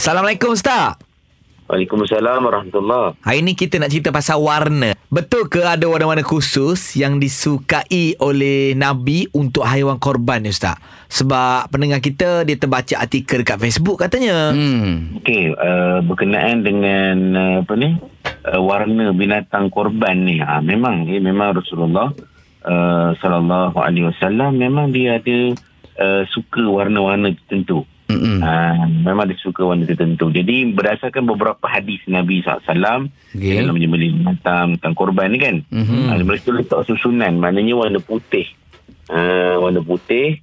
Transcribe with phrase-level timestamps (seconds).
[0.00, 0.96] Assalamualaikum Ustaz.
[1.68, 4.96] Waalaikumsalam warahmatullahi Hari ni kita nak cerita pasal warna.
[5.12, 10.80] Betul ke ada warna-warna khusus yang disukai oleh Nabi untuk haiwan korban ni Ustaz?
[11.12, 14.56] Sebab pendengar kita dia terbaca artikel dekat Facebook katanya.
[14.56, 15.20] Hmm.
[15.20, 18.00] Okey, uh, berkenaan dengan uh, apa ni?
[18.48, 20.40] Uh, warna binatang korban ni.
[20.40, 22.08] Ha, memang eh, memang Rasulullah
[22.64, 25.52] uh, sallallahu alaihi wasallam memang dia ada
[26.00, 27.84] uh, suka warna-warna tertentu.
[28.10, 28.38] Mm-mm.
[28.42, 28.52] Ha,
[29.06, 30.28] memang dia suka warna tertentu.
[30.28, 33.54] Jadi berdasarkan beberapa hadis Nabi SAW Okey.
[33.56, 35.62] dalam menyembelih binatang tentang korban ni kan.
[35.70, 36.10] Mhm.
[36.10, 38.50] Ha, mereka letak susunan maknanya warna putih.
[39.08, 40.42] Ha, warna putih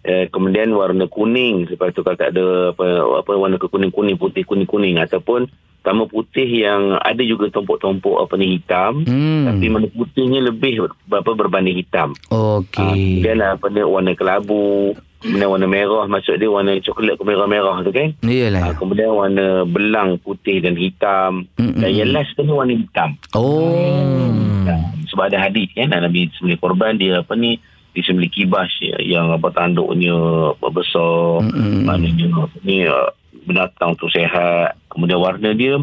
[0.00, 2.86] eh, kemudian warna kuning lepas tu kalau tak ada apa
[3.18, 9.06] apa warna kuning-kuning putih kuning-kuning ataupun sama putih yang ada juga tompok-tompok apa ni hitam
[9.06, 9.46] Hmm.
[9.48, 12.12] tapi warna putihnya lebih apa berbanding hitam.
[12.28, 13.22] Ha, Okey.
[13.22, 17.90] kemudian apa ni warna kelabu, kemudian warna merah maksud dia warna coklat ke merah-merah tu
[17.90, 18.14] kan.
[18.22, 18.74] Ha, Iyalah.
[18.78, 21.82] kemudian warna belang putih dan hitam Mm-mm.
[21.82, 23.18] dan yang last tu warna hitam.
[23.34, 23.74] Oh.
[24.66, 24.74] Ha,
[25.10, 27.58] sebab ada hadis kan Nabi sembelih korban dia apa ni
[27.96, 30.14] disembelih kibas ya, yang apa tanduknya
[30.54, 31.82] apa besar Mm-mm.
[31.88, 33.10] maknanya apa ni uh,
[33.48, 35.80] binatang tu sehat kemudian warna dia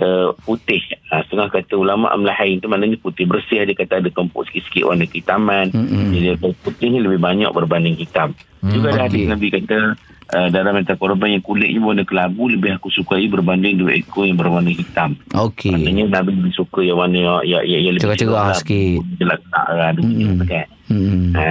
[0.00, 0.80] uh, putih
[1.10, 5.04] ha, setengah kata ulama amlahain tu maknanya putih bersih dia kata ada tompok sikit-sikit warna
[5.08, 6.12] kehitaman Mm-mm.
[6.12, 9.30] jadi putih ni lebih banyak berbanding hitam juga ada hadis.
[9.30, 9.94] Nabi kata
[10.34, 14.34] uh, dalam minta korban yang kulitnya warna kelabu lebih aku sukai berbanding dua ekor yang
[14.34, 15.70] berwarna hitam Okey.
[15.70, 18.56] Maknanya Nabi lebih suka yang warna yang, yang, yang lebih Cerah-cerah lah.
[18.58, 19.00] sikit.
[19.20, 19.90] Jelas tak lah.
[19.94, 20.40] Mm-mm.
[20.40, 20.48] Mm.
[20.48, 20.66] Kan?
[20.86, 21.34] Hmm.
[21.34, 21.46] Ha,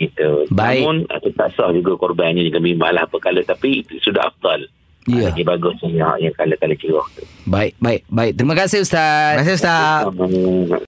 [0.00, 0.28] gitu.
[0.50, 0.80] Baik.
[0.82, 3.40] Namun uh, tak sah juga korbannya jika bimbang lah apa kala.
[3.46, 4.66] Tapi itu sudah afdal.
[5.08, 5.32] Ya.
[5.32, 7.24] Lagi bagus yang, yang kala-kala cerah tu.
[7.48, 8.32] Baik, baik, baik.
[8.36, 9.40] Terima kasih Ustaz.
[9.40, 10.00] Terima kasih Ustaz.
[10.12, 10.78] Um,